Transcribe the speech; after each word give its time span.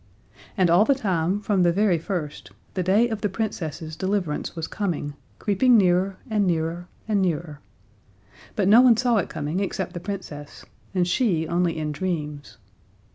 And 0.57 0.71
all 0.71 0.83
the 0.83 0.95
time, 0.95 1.39
from 1.41 1.61
the 1.61 1.71
very 1.71 1.99
first, 1.99 2.49
the 2.73 2.81
day 2.81 3.07
of 3.07 3.21
the 3.21 3.29
Princess's 3.29 3.95
deliverance 3.95 4.55
was 4.55 4.65
coming, 4.65 5.13
creeping 5.37 5.77
nearer, 5.77 6.17
and 6.27 6.47
nearer, 6.47 6.87
and 7.07 7.21
nearer. 7.21 7.59
But 8.55 8.67
no 8.67 8.81
one 8.81 8.97
saw 8.97 9.17
it 9.17 9.29
coming 9.29 9.59
except 9.59 9.93
the 9.93 9.99
Princess, 9.99 10.65
and 10.95 11.07
she 11.07 11.47
only 11.47 11.77
in 11.77 11.91
dreams. 11.91 12.57